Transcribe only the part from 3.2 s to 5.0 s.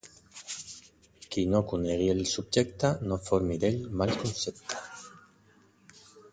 formi d'ell mal concepte.